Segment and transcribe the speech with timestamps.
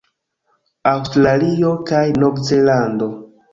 [0.91, 3.15] Aŭstralio kaj Novzelando